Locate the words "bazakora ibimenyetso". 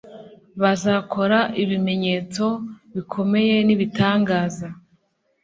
0.61-2.45